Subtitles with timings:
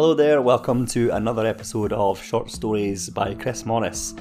[0.00, 4.14] Hello there, welcome to another episode of Short Stories by Chris Morris.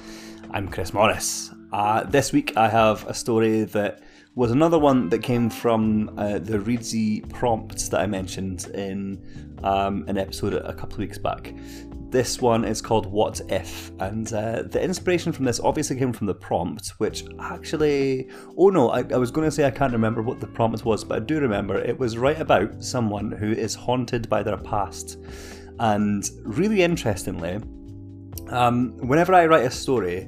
[0.52, 1.52] I'm Chris Morris.
[1.72, 4.02] Uh, this week I have a story that
[4.36, 10.04] was another one that came from uh, the Reedsy prompts that I mentioned in um,
[10.10, 11.54] an episode a couple of weeks back.
[12.10, 16.28] This one is called What If, and uh, the inspiration from this obviously came from
[16.28, 18.30] the prompt, which actually.
[18.58, 21.06] Oh no, I, I was going to say I can't remember what the prompt was,
[21.06, 25.20] but I do remember it was right about someone who is haunted by their past.
[25.80, 27.60] And really interestingly,
[28.50, 30.28] um, whenever I write a story,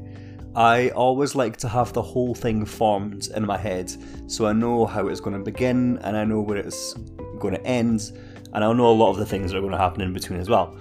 [0.55, 3.91] I always like to have the whole thing formed in my head
[4.30, 6.94] so I know how it's going to begin and I know where it's
[7.40, 8.12] going to end,
[8.54, 10.40] and I'll know a lot of the things that are going to happen in between
[10.40, 10.77] as well.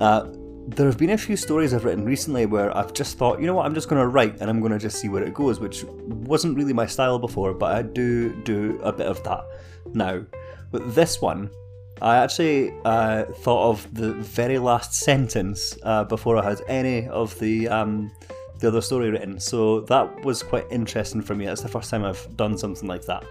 [0.00, 0.26] Uh,
[0.68, 3.54] there have been a few stories I've written recently where I've just thought, you know
[3.54, 5.60] what, I'm just going to write and I'm going to just see where it goes,
[5.60, 9.44] which wasn't really my style before, but I do do a bit of that
[9.92, 10.24] now.
[10.70, 11.50] But this one,
[12.02, 17.38] I actually uh, thought of the very last sentence uh, before I had any of
[17.38, 18.10] the um,
[18.58, 21.46] the other story written, so that was quite interesting for me.
[21.46, 23.24] That's the first time I've done something like that.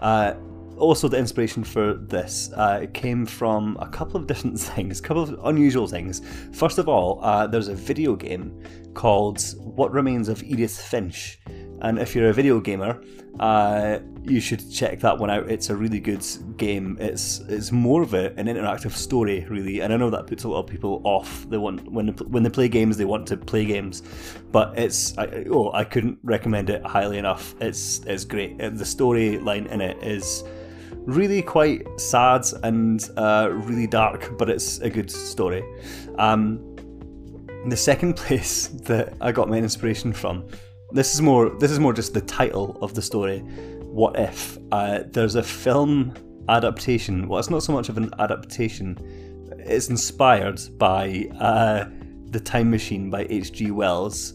[0.00, 0.34] Uh,
[0.78, 5.22] also, the inspiration for this uh, came from a couple of different things, a couple
[5.22, 6.22] of unusual things.
[6.54, 8.62] First of all, uh, there's a video game
[8.94, 11.38] called What Remains of Edith Finch.
[11.80, 13.00] And if you're a video gamer,
[13.40, 15.50] uh, you should check that one out.
[15.50, 16.24] It's a really good
[16.56, 16.96] game.
[17.00, 19.80] It's it's more of a, an interactive story, really.
[19.80, 21.48] And I know that puts a lot of people off.
[21.48, 24.02] They want when they, when they play games, they want to play games.
[24.50, 27.54] But it's I, oh, I couldn't recommend it highly enough.
[27.60, 28.58] It's it's great.
[28.58, 30.44] The storyline in it is
[31.08, 35.64] really quite sad and uh, really dark, but it's a good story.
[36.18, 36.76] Um,
[37.66, 40.46] the second place that I got my inspiration from,
[40.92, 43.40] this is more this is more just the title of the story.
[43.82, 46.14] What if uh, there's a film
[46.48, 47.28] adaptation?
[47.28, 48.96] Well, it's not so much of an adaptation.
[49.58, 51.86] It's inspired by uh,
[52.30, 53.70] the Time Machine by H.G.
[53.70, 54.34] Wells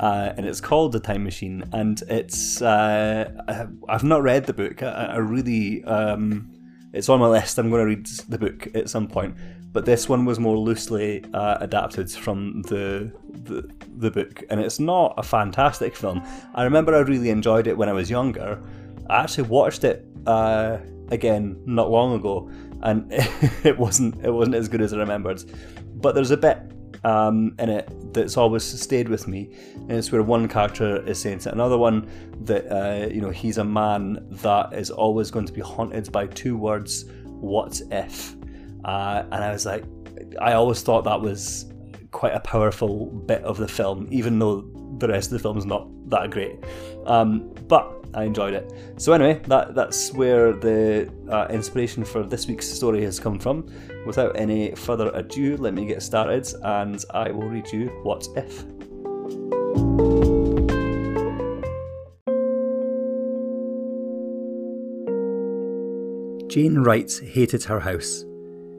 [0.00, 1.64] uh, and it's called The Time Machine.
[1.72, 4.82] And it's uh, I've not read the book.
[4.82, 6.52] I, I really um,
[6.92, 7.58] it's on my list.
[7.58, 9.36] I'm going to read the book at some point.
[9.74, 13.68] But this one was more loosely uh, adapted from the, the
[13.98, 16.22] the book, and it's not a fantastic film.
[16.54, 18.62] I remember I really enjoyed it when I was younger.
[19.10, 20.78] I actually watched it uh,
[21.10, 22.48] again not long ago,
[22.82, 23.06] and
[23.64, 25.42] it wasn't it wasn't as good as I remembered.
[25.96, 26.58] But there's a bit
[27.02, 31.40] um, in it that's always stayed with me, and it's where one character is saying
[31.40, 32.08] to another one
[32.44, 36.28] that uh, you know he's a man that is always going to be haunted by
[36.28, 38.36] two words: "What if?"
[38.84, 39.84] Uh, and I was like,
[40.40, 41.72] I always thought that was
[42.10, 44.62] quite a powerful bit of the film, even though
[44.98, 46.56] the rest of the film is not that great.
[47.06, 48.72] Um, but I enjoyed it.
[48.96, 53.66] So anyway, that that's where the uh, inspiration for this week's story has come from.
[54.06, 58.64] Without any further ado, let me get started, and I will read you what if.
[66.48, 68.24] Jane Wright hated her house.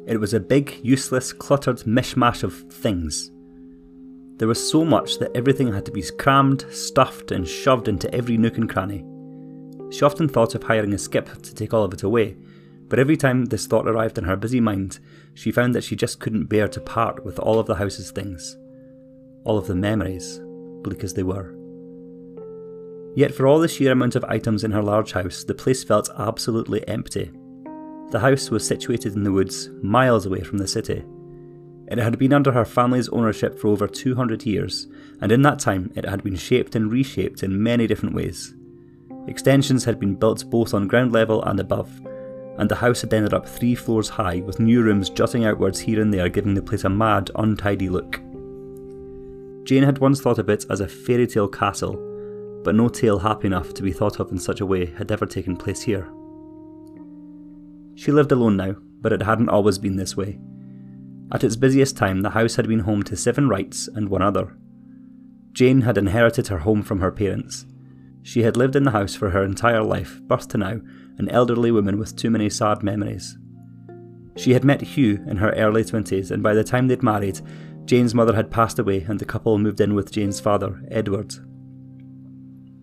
[0.08, 3.32] It was a big, useless, cluttered mishmash of things.
[4.38, 8.38] There was so much that everything had to be crammed, stuffed, and shoved into every
[8.38, 9.06] nook and cranny.
[9.92, 12.36] She often thought of hiring a skip to take all of it away,
[12.88, 15.00] but every time this thought arrived in her busy mind,
[15.34, 18.58] she found that she just couldn't bear to part with all of the house's things.
[19.44, 20.40] All of the memories,
[20.84, 21.56] bleak as they were.
[23.16, 26.10] Yet, for all the sheer amount of items in her large house, the place felt
[26.18, 27.32] absolutely empty.
[28.12, 31.04] The house was situated in the woods, miles away from the city.
[31.88, 34.88] It had been under her family's ownership for over 200 years,
[35.22, 38.56] and in that time it had been shaped and reshaped in many different ways.
[39.28, 41.90] Extensions had been built both on ground level and above,
[42.58, 46.02] and the house had ended up three floors high with new rooms jutting outwards here
[46.02, 48.22] and there, giving the place a mad, untidy look.
[49.66, 51.96] Jane had once thought of it as a fairy tale castle,
[52.64, 55.26] but no tale happy enough to be thought of in such a way had ever
[55.26, 56.08] taken place here.
[57.96, 60.40] She lived alone now, but it hadn't always been this way.
[61.32, 64.56] At its busiest time, the house had been home to seven Wrights and one other.
[65.54, 67.66] Jane had inherited her home from her parents,
[68.26, 70.82] she had lived in the house for her entire life, birth to now,
[71.20, 73.38] an elderly woman with too many sad memories.
[74.36, 77.40] She had met Hugh in her early 20s, and by the time they'd married,
[77.86, 81.36] Jane's mother had passed away and the couple moved in with Jane's father, Edward.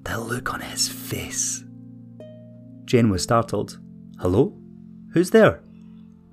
[0.04, 1.64] The look on his face.
[2.84, 3.80] Jane was startled.
[4.20, 4.56] Hello?
[5.12, 5.62] Who's there?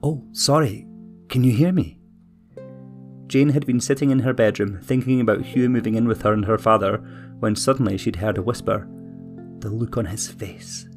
[0.02, 0.88] Oh, sorry.
[1.28, 2.00] Can you hear me?
[3.28, 6.46] Jane had been sitting in her bedroom thinking about Hugh moving in with her and
[6.46, 6.98] her father
[7.40, 8.88] when suddenly she'd heard a whisper
[9.60, 10.88] the look on his face.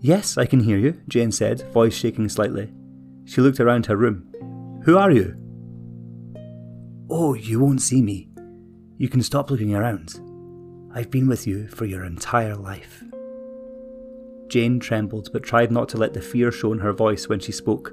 [0.00, 2.72] Yes, I can hear you, Jane said, voice shaking slightly.
[3.24, 4.82] She looked around her room.
[4.84, 5.36] Who are you?
[7.10, 8.28] Oh, you won't see me.
[8.98, 10.20] You can stop looking around.
[10.94, 13.02] I've been with you for your entire life.
[14.54, 17.50] Jane trembled, but tried not to let the fear show in her voice when she
[17.50, 17.92] spoke.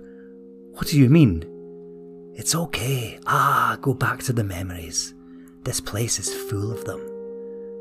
[0.73, 1.43] What do you mean?
[2.35, 3.19] It's okay.
[3.25, 5.15] Ah, go back to the memories.
[5.63, 6.99] This place is full of them.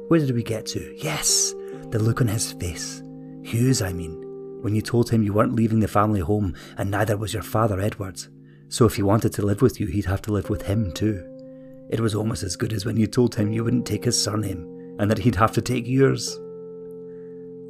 [0.09, 0.95] Where did we get to?
[0.97, 1.55] Yes,
[1.91, 3.03] the look on his face.
[3.43, 4.15] Hugh's, I mean,
[4.63, 7.83] when you told him you weren't leaving the family home, and neither was your father,
[7.83, 8.19] Edward.
[8.71, 11.23] So if he wanted to live with you, he'd have to live with him too.
[11.91, 14.97] It was almost as good as when you told him you wouldn't take his surname,
[14.99, 16.41] and that he'd have to take yours.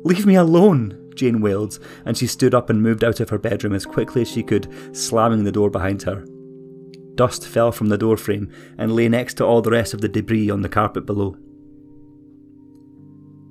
[0.05, 3.75] Leave me alone, Jane wailed, and she stood up and moved out of her bedroom
[3.75, 6.25] as quickly as she could, slamming the door behind her.
[7.15, 10.49] Dust fell from the doorframe and lay next to all the rest of the debris
[10.49, 11.37] on the carpet below.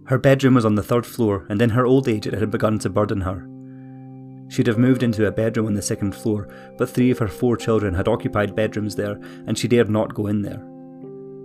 [0.05, 2.79] Her bedroom was on the third floor, and in her old age it had begun
[2.79, 3.47] to burden her.
[4.49, 6.47] She'd have moved into a bedroom on the second floor,
[6.79, 10.25] but three of her four children had occupied bedrooms there, and she dared not go
[10.25, 10.65] in there.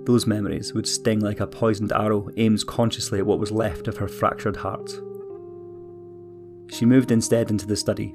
[0.07, 3.99] Those memories would sting like a poisoned arrow aimed consciously at what was left of
[3.99, 4.91] her fractured heart.
[6.69, 8.15] She moved instead into the study,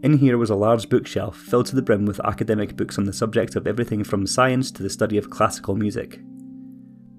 [0.00, 3.12] in here was a large bookshelf filled to the brim with academic books on the
[3.12, 6.20] subject of everything from science to the study of classical music.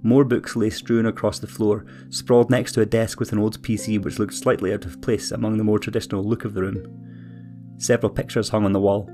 [0.01, 3.61] More books lay strewn across the floor, sprawled next to a desk with an old
[3.61, 7.75] PC which looked slightly out of place among the more traditional look of the room.
[7.79, 9.09] Several pictures hung on the wall.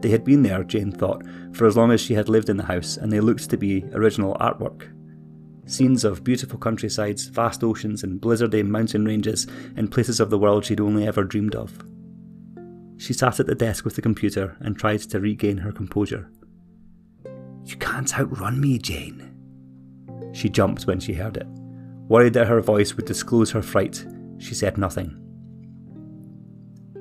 [0.00, 1.22] They had been there, Jane thought,
[1.52, 3.84] for as long as she had lived in the house, and they looked to be
[3.92, 4.88] original artwork.
[5.66, 10.64] Scenes of beautiful countrysides, vast oceans, and blizzardy mountain ranges in places of the world
[10.64, 11.84] she'd only ever dreamed of.
[12.96, 16.30] She sat at the desk with the computer and tried to regain her composure.
[17.64, 19.28] You can't outrun me, Jane.
[20.32, 21.46] She jumped when she heard it.
[22.08, 24.04] Worried that her voice would disclose her fright,
[24.38, 25.16] she said nothing.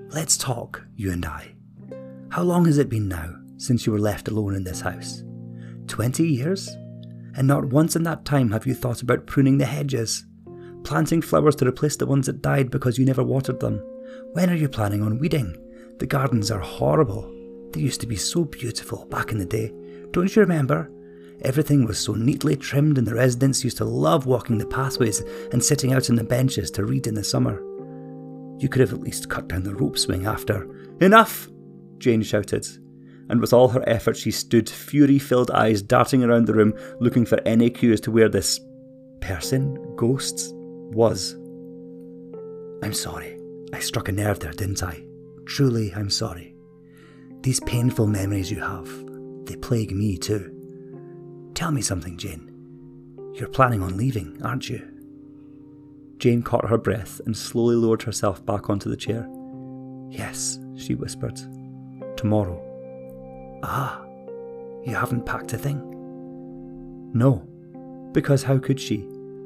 [0.09, 1.55] Let's talk, you and I.
[2.29, 5.23] How long has it been now since you were left alone in this house?
[5.87, 6.69] Twenty years?
[7.35, 10.25] And not once in that time have you thought about pruning the hedges,
[10.83, 13.81] planting flowers to replace the ones that died because you never watered them.
[14.33, 15.55] When are you planning on weeding?
[15.99, 17.31] The gardens are horrible.
[17.71, 19.71] They used to be so beautiful back in the day.
[20.11, 20.91] Don't you remember?
[21.43, 25.63] Everything was so neatly trimmed, and the residents used to love walking the pathways and
[25.63, 27.61] sitting out on the benches to read in the summer.
[28.59, 30.69] You could have at least cut down the rope swing after.
[30.99, 31.49] Enough!
[31.97, 32.67] Jane shouted,
[33.31, 37.25] and with all her effort she stood, fury filled eyes darting around the room, looking
[37.25, 38.59] for any clue as to where this
[39.21, 41.33] person, ghost, was.
[42.83, 43.39] I'm sorry.
[43.73, 45.05] I struck a nerve there, didn't I?
[45.45, 46.55] Truly, I'm sorry.
[47.39, 48.89] These painful memories you have,
[49.45, 50.53] they plague me too.
[51.53, 52.51] Tell me something, Jane.
[53.33, 54.85] You're planning on leaving, aren't you?
[56.17, 59.25] Jane caught her breath and slowly lowered herself back onto the chair.
[60.09, 61.39] Yes, she whispered.
[62.17, 62.70] Tomorrow.
[63.63, 64.01] Ah,
[64.83, 65.81] you haven't packed a thing?
[67.13, 67.47] No,
[68.13, 68.97] because how could she?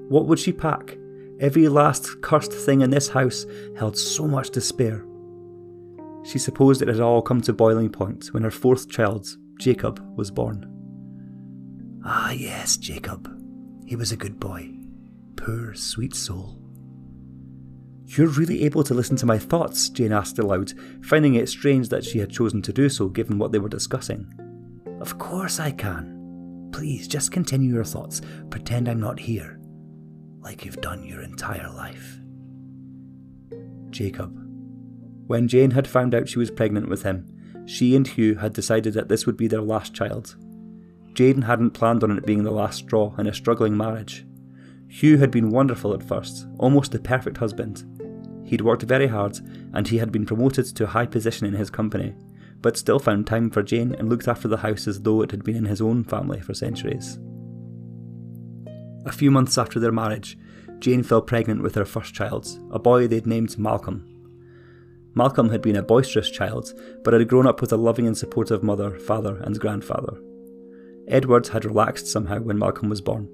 [0.10, 0.98] What would she pack?
[1.40, 3.46] Every last cursed thing in this house
[3.78, 5.06] held so much despair.
[6.24, 9.28] She supposed it had all come to boiling point when her fourth child,
[9.60, 10.72] Jacob, was born.
[12.06, 13.30] Ah, yes, Jacob.
[13.86, 14.72] He was a good boy.
[15.36, 16.65] Poor, sweet soul.
[18.08, 20.74] You're really able to listen to my thoughts, Jane asked aloud,
[21.04, 24.32] finding it strange that she had chosen to do so given what they were discussing.
[25.02, 26.70] Of course I can.
[26.72, 28.22] Please, just continue your thoughts.
[28.50, 29.60] Pretend I'm not here.
[30.40, 32.20] Like you've done your entire life.
[33.90, 34.38] Jacob,
[35.28, 37.26] when Jane had found out she was pregnant with him,
[37.66, 40.36] she and Hugh had decided that this would be their last child.
[41.16, 44.26] Jane hadn't planned on it being the last straw in a struggling marriage.
[44.88, 47.84] Hugh had been wonderful at first, almost the perfect husband.
[48.46, 49.40] He'd worked very hard,
[49.74, 52.14] and he had been promoted to a high position in his company,
[52.62, 55.44] but still found time for Jane and looked after the house as though it had
[55.44, 57.20] been in his own family for centuries.
[59.06, 60.38] A few months after their marriage,
[60.80, 64.12] Jane fell pregnant with her first child, a boy they'd named Malcolm.
[65.14, 66.74] Malcolm had been a boisterous child,
[67.04, 70.20] but had grown up with a loving and supportive mother, father, and grandfather.
[71.08, 73.30] Edward had relaxed somehow when Malcolm was born.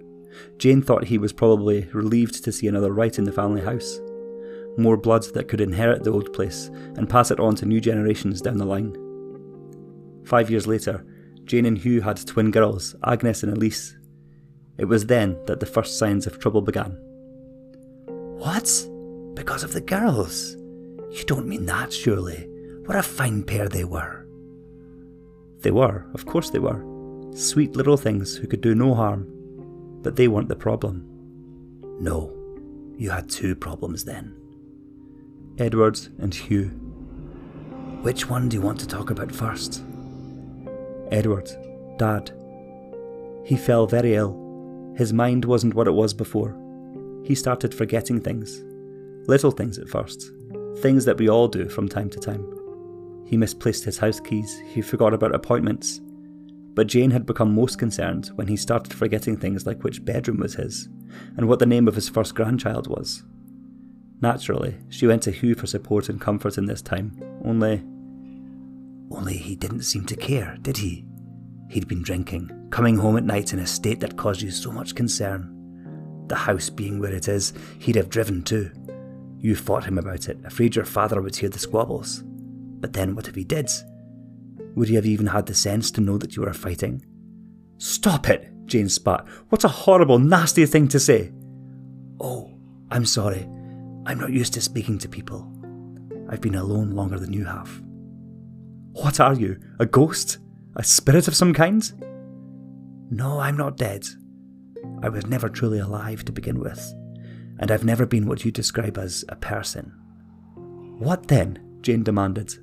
[0.57, 4.00] Jane thought he was probably relieved to see another Wright in the family house.
[4.77, 8.41] More blood that could inherit the old place and pass it on to new generations
[8.41, 8.95] down the line.
[10.25, 11.05] Five years later,
[11.43, 13.97] Jane and Hugh had twin girls, Agnes and Elise.
[14.77, 16.91] It was then that the first signs of trouble began.
[18.38, 18.69] What?
[19.33, 20.55] Because of the girls?
[21.11, 22.47] You don't mean that, surely.
[22.85, 24.25] What a fine pair they were.
[25.59, 26.83] They were, of course they were.
[27.35, 29.27] Sweet little things who could do no harm.
[30.01, 31.05] But they weren't the problem.
[32.00, 32.34] No,
[32.98, 34.36] you had two problems then
[35.58, 36.70] Edward and Hugh.
[38.01, 39.84] Which one do you want to talk about first?
[41.12, 41.50] Edward,
[41.98, 42.31] Dad.
[43.46, 44.93] He fell very ill.
[44.98, 46.58] His mind wasn't what it was before.
[47.24, 48.63] He started forgetting things.
[49.27, 50.31] Little things at first.
[50.77, 52.46] Things that we all do from time to time.
[53.27, 56.01] He misplaced his house keys, he forgot about appointments.
[56.73, 60.55] But Jane had become most concerned when he started forgetting things like which bedroom was
[60.55, 60.87] his,
[61.35, 63.23] and what the name of his first grandchild was.
[64.21, 67.83] Naturally, she went to Hugh for support and comfort in this time, only.
[69.11, 71.05] Only he didn't seem to care, did he?
[71.69, 74.95] He'd been drinking, coming home at night in a state that caused you so much
[74.95, 75.57] concern.
[76.27, 78.71] The house being where it is, he'd have driven too.
[79.39, 82.23] You fought him about it, afraid your father would hear the squabbles.
[82.25, 83.69] But then what if he did?
[84.75, 87.05] Would he have even had the sense to know that you were fighting?
[87.77, 89.25] Stop it, Jane spat.
[89.49, 91.31] What a horrible, nasty thing to say.
[92.19, 92.51] Oh,
[92.89, 93.47] I'm sorry.
[94.05, 95.51] I'm not used to speaking to people.
[96.29, 97.81] I've been alone longer than you have.
[98.93, 99.59] What are you?
[99.79, 100.37] A ghost?
[100.75, 101.91] A spirit of some kind?
[103.09, 104.05] No, I'm not dead.
[105.03, 106.93] I was never truly alive to begin with,
[107.59, 109.91] and I've never been what you describe as a person.
[110.97, 111.79] What then?
[111.81, 112.53] Jane demanded.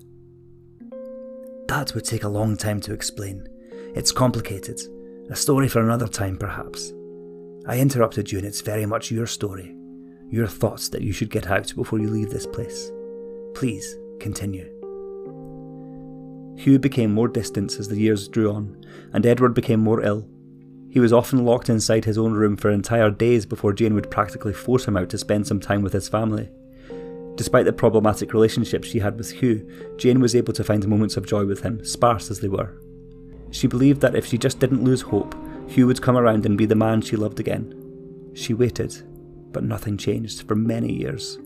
[1.69, 3.47] That would take a long time to explain.
[3.95, 4.81] It's complicated.
[5.29, 6.95] A story for another time, perhaps.
[7.67, 9.77] I interrupted you, and it's very much your story.
[10.31, 12.91] Your thoughts that you should get out before you leave this place.
[13.55, 14.65] Please, continue.
[16.57, 18.83] Hugh became more distant as the years drew on,
[19.13, 20.27] and Edward became more ill.
[20.89, 24.55] He was often locked inside his own room for entire days before Jane would practically
[24.55, 26.49] force him out to spend some time with his family.
[27.39, 29.65] Despite the problematic relationship she had with Hugh,
[29.97, 32.81] Jane was able to find moments of joy with him, sparse as they were.
[33.53, 35.37] She believed that if she just didn't lose hope,
[35.69, 38.33] Hugh would come around and be the man she loved again.
[38.35, 38.93] She waited,
[39.53, 41.39] but nothing changed for many years.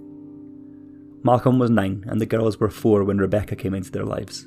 [1.24, 4.46] Malcolm was nine and the girls were four when Rebecca came into their lives.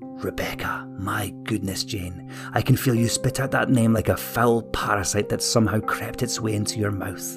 [0.00, 4.62] Rebecca, my goodness, Jane, I can feel you spit out that name like a foul
[4.62, 7.34] parasite that somehow crept its way into your mouth.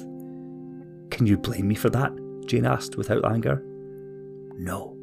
[1.10, 2.12] Can you blame me for that?
[2.50, 3.62] Jane asked without anger.
[4.58, 4.96] No.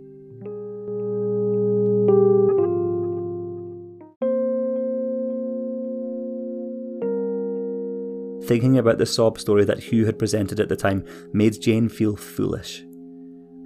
[8.48, 12.18] Thinking about the sob story that Hugh had presented at the time made Jane feel
[12.18, 12.84] foolish.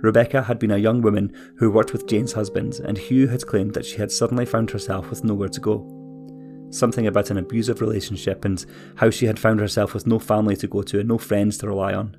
[0.03, 3.73] Rebecca had been a young woman who worked with Jane's husband, and Hugh had claimed
[3.73, 5.87] that she had suddenly found herself with nowhere to go.
[6.69, 8.63] Something about an abusive relationship and
[8.95, 11.67] how she had found herself with no family to go to and no friends to
[11.67, 12.15] rely on.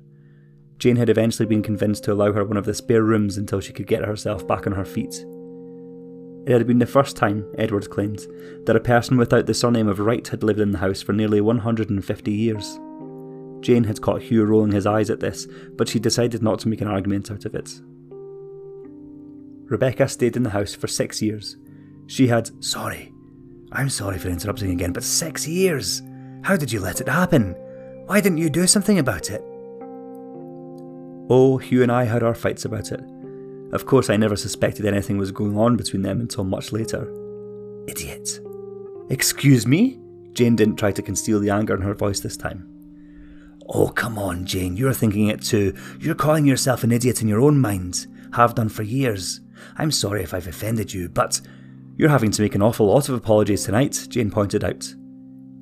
[0.77, 3.73] Jane had eventually been convinced to allow her one of the spare rooms until she
[3.73, 5.25] could get herself back on her feet.
[6.45, 8.27] It had been the first time, Edward claimed,
[8.65, 11.39] that a person without the surname of Wright had lived in the house for nearly
[11.39, 12.79] 150 years.
[13.61, 16.81] Jane had caught Hugh rolling his eyes at this, but she decided not to make
[16.81, 17.79] an argument out of it.
[19.69, 21.55] Rebecca stayed in the house for six years.
[22.07, 22.51] She had.
[22.63, 23.13] Sorry.
[23.71, 26.01] I'm sorry for interrupting again, but six years?
[26.43, 27.55] How did you let it happen?
[28.05, 29.41] Why didn't you do something about it?
[31.29, 33.01] Oh, Hugh and I had our fights about it.
[33.71, 37.11] Of course, I never suspected anything was going on between them until much later.
[37.87, 38.39] Idiot.
[39.09, 39.99] Excuse me?
[40.33, 42.69] Jane didn't try to conceal the anger in her voice this time.
[43.69, 45.75] Oh, come on, Jane, you're thinking it too.
[45.99, 48.07] You're calling yourself an idiot in your own mind.
[48.33, 49.41] Have done for years.
[49.77, 51.39] I'm sorry if I've offended you, but
[51.95, 54.93] you're having to make an awful lot of apologies tonight, Jane pointed out.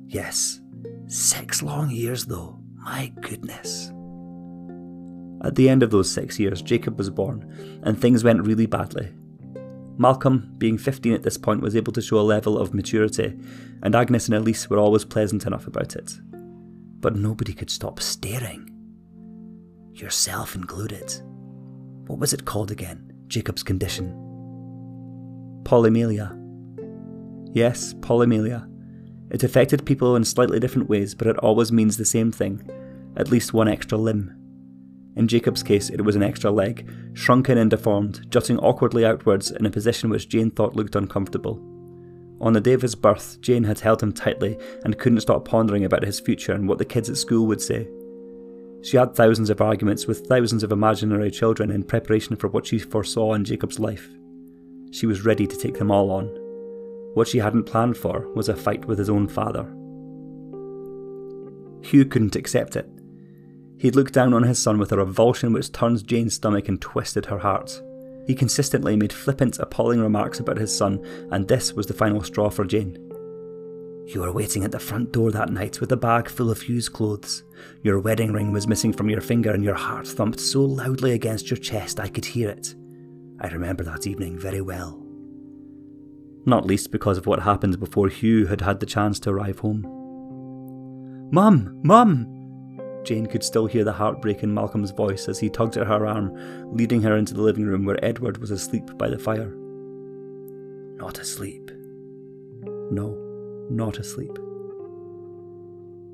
[0.06, 0.60] Yes.
[1.06, 2.58] Six long years, though.
[2.74, 3.91] My goodness.
[5.42, 9.12] At the end of those six years, Jacob was born, and things went really badly.
[9.98, 13.38] Malcolm, being 15 at this point, was able to show a level of maturity,
[13.82, 16.12] and Agnes and Elise were always pleasant enough about it.
[17.00, 18.70] But nobody could stop staring.
[19.92, 21.12] Yourself included.
[22.06, 23.12] What was it called again?
[23.26, 24.12] Jacob's condition.
[25.64, 26.38] Polymelia.
[27.52, 28.68] Yes, polymelia.
[29.30, 32.68] It affected people in slightly different ways, but it always means the same thing
[33.14, 34.41] at least one extra limb.
[35.16, 39.66] In Jacob's case, it was an extra leg, shrunken and deformed, jutting awkwardly outwards in
[39.66, 41.60] a position which Jane thought looked uncomfortable.
[42.40, 45.84] On the day of his birth, Jane had held him tightly and couldn't stop pondering
[45.84, 47.86] about his future and what the kids at school would say.
[48.82, 52.78] She had thousands of arguments with thousands of imaginary children in preparation for what she
[52.78, 54.08] foresaw in Jacob's life.
[54.90, 56.26] She was ready to take them all on.
[57.14, 59.64] What she hadn't planned for was a fight with his own father.
[61.82, 62.88] Hugh couldn't accept it.
[63.82, 67.26] He'd looked down on his son with a revulsion which turned Jane's stomach and twisted
[67.26, 67.82] her heart.
[68.28, 72.48] He consistently made flippant, appalling remarks about his son, and this was the final straw
[72.48, 72.96] for Jane.
[74.06, 76.88] You were waiting at the front door that night with a bag full of Hugh's
[76.88, 77.42] clothes.
[77.82, 81.50] Your wedding ring was missing from your finger, and your heart thumped so loudly against
[81.50, 82.76] your chest I could hear it.
[83.40, 85.04] I remember that evening very well.
[86.46, 89.82] not least because of what happened before Hugh had had the chance to arrive home.
[91.32, 91.80] Mum!
[91.82, 92.41] Mum!
[93.04, 96.32] Jane could still hear the heartbreak in Malcolm's voice as he tugged at her arm,
[96.74, 99.52] leading her into the living room where Edward was asleep by the fire.
[100.96, 101.70] Not asleep.
[102.90, 103.16] No,
[103.70, 104.38] not asleep.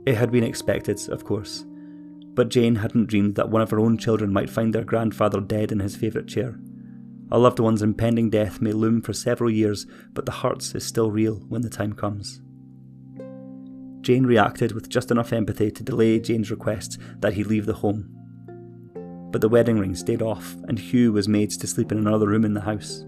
[0.06, 1.66] It had been expected, of course,
[2.34, 5.72] but Jane hadn't dreamed that one of her own children might find their grandfather dead
[5.72, 6.58] in his favourite chair.
[7.30, 11.10] A loved one's impending death may loom for several years, but the hurt is still
[11.10, 12.40] real when the time comes.
[14.08, 18.08] Jane reacted with just enough empathy to delay Jane's request that he leave the home.
[19.30, 22.46] But the wedding ring stayed off, and Hugh was made to sleep in another room
[22.46, 23.04] in the house.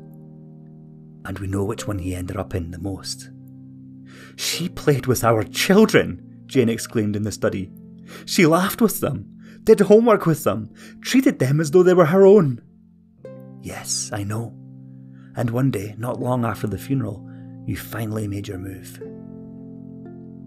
[1.25, 3.31] And we know which one he ended up in the most.
[4.37, 7.73] She played with our children, Jane exclaimed in the study.
[8.27, 9.25] She laughed with them,
[9.65, 10.69] did homework with them,
[11.01, 12.61] treated them as though they were her own.
[13.63, 14.55] Yes, I know.
[15.35, 17.27] And one day, not long after the funeral,
[17.65, 19.01] you finally made your move.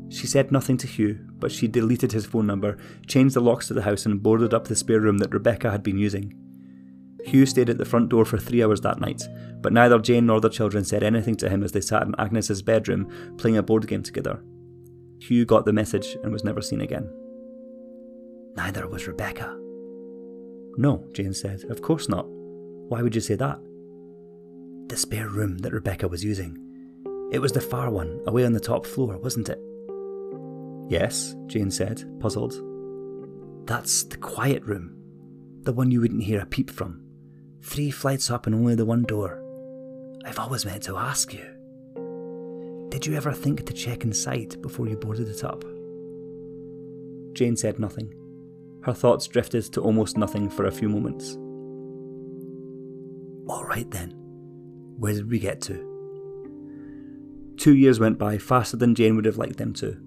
[0.09, 3.73] She said nothing to Hugh, but she deleted his phone number, changed the locks to
[3.73, 6.33] the house, and boarded up the spare room that Rebecca had been using.
[7.25, 9.23] Hugh stayed at the front door for three hours that night,
[9.61, 12.61] but neither Jane nor the children said anything to him as they sat in Agnes's
[12.61, 14.43] bedroom playing a board game together.
[15.19, 17.09] Hugh got the message and was never seen again.
[18.55, 19.57] Neither was Rebecca.
[20.77, 22.25] No, Jane said, of course not.
[22.27, 23.59] Why would you say that?
[24.87, 26.57] The spare room that Rebecca was using.
[27.31, 29.59] It was the far one, away on the top floor, wasn't it?
[30.89, 32.53] Yes, Jane said, puzzled.
[33.65, 34.95] That's the quiet room.
[35.61, 37.01] The one you wouldn't hear a peep from.
[37.61, 39.41] Three flights up and only the one door.
[40.25, 41.45] I've always meant to ask you.
[42.89, 45.63] Did you ever think to check inside before you boarded it up?
[47.33, 48.13] Jane said nothing.
[48.83, 51.35] Her thoughts drifted to almost nothing for a few moments.
[53.47, 54.11] All right then.
[54.97, 55.89] Where did we get to?
[57.57, 59.97] Two years went by faster than Jane would have liked them to.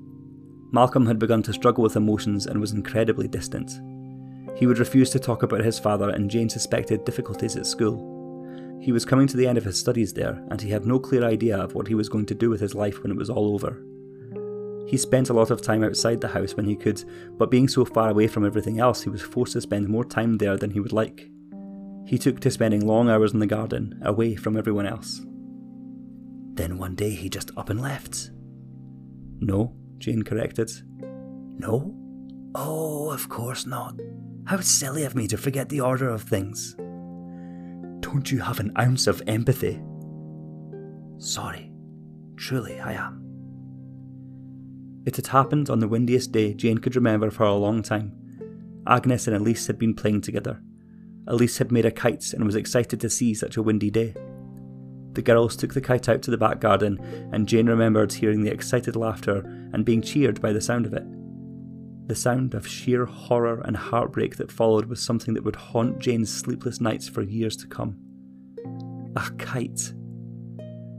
[0.76, 3.80] Malcolm had begun to struggle with emotions and was incredibly distant.
[4.58, 8.78] He would refuse to talk about his father, and Jane suspected difficulties at school.
[8.82, 11.24] He was coming to the end of his studies there, and he had no clear
[11.24, 13.54] idea of what he was going to do with his life when it was all
[13.54, 13.82] over.
[14.86, 17.02] He spent a lot of time outside the house when he could,
[17.38, 20.36] but being so far away from everything else, he was forced to spend more time
[20.36, 21.26] there than he would like.
[22.06, 25.22] He took to spending long hours in the garden, away from everyone else.
[26.52, 28.30] Then one day he just up and left.
[29.40, 30.70] No, Jane corrected.
[31.58, 31.94] No?
[32.54, 33.98] Oh, of course not.
[34.46, 36.74] How silly of me to forget the order of things.
[38.00, 39.82] Don't you have an ounce of empathy?
[41.18, 41.72] Sorry.
[42.36, 43.22] Truly, I am.
[45.06, 48.12] It had happened on the windiest day Jane could remember for a long time.
[48.86, 50.60] Agnes and Elise had been playing together.
[51.26, 54.14] Elise had made a kite and was excited to see such a windy day.
[55.16, 56.98] The girls took the kite out to the back garden,
[57.32, 59.38] and Jane remembered hearing the excited laughter
[59.72, 61.04] and being cheered by the sound of it.
[62.06, 66.30] The sound of sheer horror and heartbreak that followed was something that would haunt Jane's
[66.30, 67.96] sleepless nights for years to come.
[69.16, 69.94] A kite.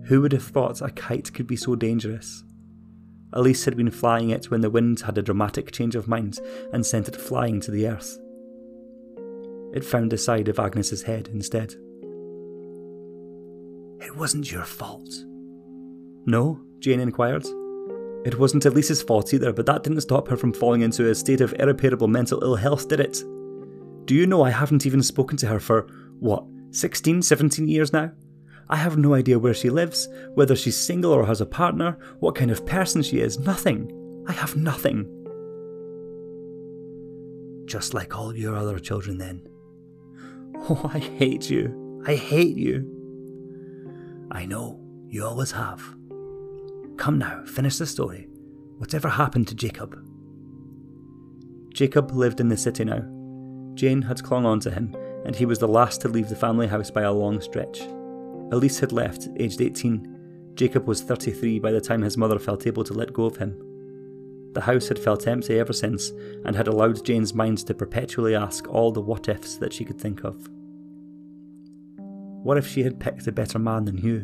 [0.05, 2.43] Who would have thought a kite could be so dangerous?
[3.33, 6.39] Elise had been flying it when the wind had a dramatic change of mind
[6.73, 8.17] and sent it flying to the earth.
[9.75, 11.75] It found the side of Agnes's head instead.
[14.07, 15.09] It wasn't your fault.
[16.25, 16.61] No?
[16.79, 17.45] Jane inquired.
[18.25, 21.41] It wasn't Elise's fault either, but that didn't stop her from falling into a state
[21.41, 23.21] of irreparable mental ill health, did it?
[24.05, 25.87] Do you know I haven't even spoken to her for,
[26.21, 28.13] what, 16, 17 years now?
[28.69, 32.35] I have no idea where she lives, whether she's single or has a partner, what
[32.35, 33.91] kind of person she is, nothing.
[34.25, 35.03] I have nothing.
[37.65, 39.49] Just like all your other children, then.
[40.69, 42.03] Oh, I hate you.
[42.07, 42.96] I hate you.
[44.31, 45.81] I know, you always have.
[46.97, 48.27] Come now, finish the story.
[48.77, 49.97] Whatever happened to Jacob?
[51.73, 53.01] Jacob lived in the city now.
[53.75, 56.67] Jane had clung on to him, and he was the last to leave the family
[56.67, 57.81] house by a long stretch.
[58.51, 60.53] Elise had left, aged 18.
[60.55, 63.55] Jacob was 33 by the time his mother felt able to let go of him.
[64.53, 66.11] The house had felt empty ever since,
[66.43, 70.01] and had allowed Jane's mind to perpetually ask all the what ifs that she could
[70.01, 70.49] think of.
[72.47, 74.19] What if she had picked a better man than you?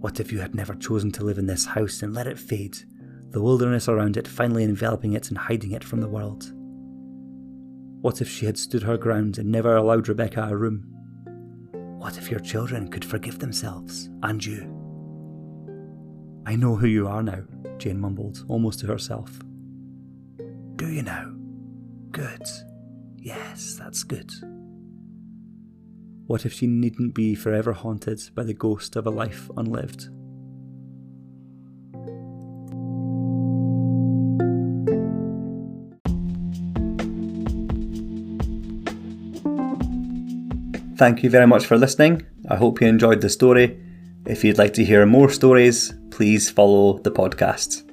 [0.00, 2.78] What if you had never chosen to live in this house and let it fade,
[3.32, 6.50] the wilderness around it finally enveloping it and hiding it from the world?
[8.00, 10.86] What if she had stood her ground and never allowed Rebecca a room?
[11.98, 14.62] What if your children could forgive themselves, and you?
[16.46, 17.42] I know who you are now,
[17.76, 19.38] Jane mumbled, almost to herself.
[20.76, 21.36] Do you know?
[22.10, 22.48] Good.
[23.18, 24.32] Yes, that's good.
[26.26, 30.08] What if she needn't be forever haunted by the ghost of a life unlived?
[40.96, 42.26] Thank you very much for listening.
[42.48, 43.78] I hope you enjoyed the story.
[44.24, 47.85] If you'd like to hear more stories, please follow the podcast.